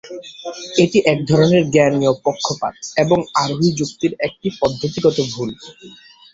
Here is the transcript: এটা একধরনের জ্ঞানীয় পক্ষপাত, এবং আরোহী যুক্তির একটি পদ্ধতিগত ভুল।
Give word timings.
এটা 0.75 0.99
একধরনের 1.13 1.63
জ্ঞানীয় 1.73 2.13
পক্ষপাত, 2.25 2.73
এবং 2.97 3.17
আরোহী 3.41 3.69
যুক্তির 3.79 4.13
একটি 4.27 4.47
পদ্ধতিগত 4.61 5.17
ভুল। 5.33 5.49